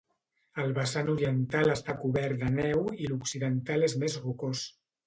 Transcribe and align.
El 0.63 0.71
vessant 0.77 1.11
oriental 1.13 1.73
està 1.75 1.97
cobert 2.01 2.43
de 2.47 2.51
neu 2.57 2.85
i 3.05 3.13
l'occidental 3.13 3.91
és 3.91 3.99
més 4.07 4.23
rocós. 4.27 4.71